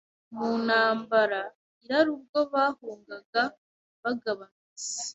muntambaraIrariUbwo 0.33 2.39
bahungaga 2.53 3.41
bagabanutse 4.01 4.99